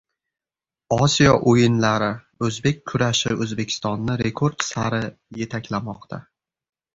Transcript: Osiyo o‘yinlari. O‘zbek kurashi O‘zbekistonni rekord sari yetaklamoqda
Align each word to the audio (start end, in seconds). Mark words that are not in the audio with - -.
Osiyo 0.95 1.33
o‘yinlari. 1.51 2.07
O‘zbek 2.47 2.79
kurashi 2.93 3.35
O‘zbekistonni 3.45 4.17
rekord 4.23 4.67
sari 4.71 5.03
yetaklamoqda 5.43 6.21